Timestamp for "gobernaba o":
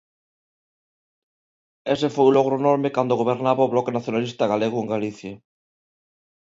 3.21-3.71